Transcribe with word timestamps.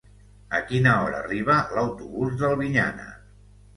A 0.59 0.61
quina 0.69 0.93
hora 1.01 1.19
arriba 1.25 1.57
l'autobús 1.75 2.35
d'Albinyana? 2.41 3.07